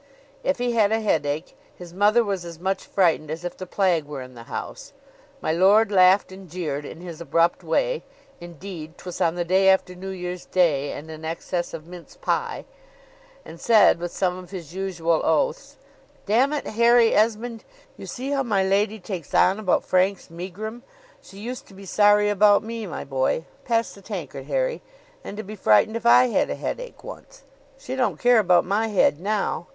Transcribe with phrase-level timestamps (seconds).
[0.43, 4.05] If he had a headache, his mother was as much frightened as if the plague
[4.05, 4.93] were in the house:
[5.41, 8.01] my lord laughed and jeered in his abrupt way
[8.39, 12.65] (indeed, 'twas on the day after New Year's Day, and an excess of mince pie)
[13.45, 15.77] and said with some of his usual oaths
[16.25, 17.63] "D n it, Harry Esmond
[17.95, 20.81] you see how my lady takes on about Frank's megrim.
[21.21, 24.81] She used to be sorry about me, my boy (pass the tankard, Harry),
[25.23, 27.43] and to be frightened if I had a headache once.
[27.77, 29.67] She don't care about my head now.